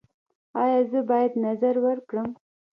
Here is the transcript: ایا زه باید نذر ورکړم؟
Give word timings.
ایا 0.61 0.79
زه 0.91 0.99
باید 1.09 1.31
نذر 1.45 1.75
ورکړم؟ 1.85 2.29